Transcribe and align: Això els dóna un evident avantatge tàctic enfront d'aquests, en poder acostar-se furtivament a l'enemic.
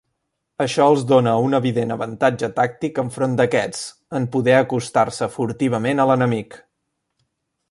Això 0.63 0.85
els 0.93 1.03
dóna 1.11 1.33
un 1.47 1.57
evident 1.57 1.93
avantatge 1.97 2.49
tàctic 2.57 2.99
enfront 3.05 3.37
d'aquests, 3.41 3.85
en 4.21 4.27
poder 4.37 4.59
acostar-se 4.63 5.33
furtivament 5.39 6.03
a 6.07 6.13
l'enemic. 6.13 6.63